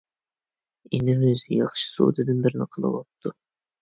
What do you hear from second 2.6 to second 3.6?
قىلىۋاپتۇ.